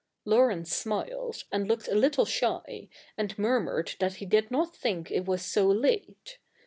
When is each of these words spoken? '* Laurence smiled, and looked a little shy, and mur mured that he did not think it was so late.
'* 0.13 0.25
Laurence 0.25 0.75
smiled, 0.75 1.43
and 1.51 1.67
looked 1.67 1.87
a 1.87 1.93
little 1.93 2.25
shy, 2.25 2.89
and 3.19 3.37
mur 3.37 3.59
mured 3.59 3.95
that 3.99 4.15
he 4.15 4.25
did 4.25 4.49
not 4.49 4.75
think 4.75 5.11
it 5.11 5.25
was 5.27 5.45
so 5.45 5.67
late. 5.67 6.39